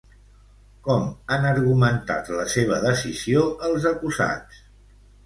Com 0.85 1.03
han 1.35 1.43
argumentat 1.49 2.31
la 2.37 2.45
seva 2.53 2.79
decisió 2.87 3.45
els 3.69 3.87
acusats? 3.91 4.65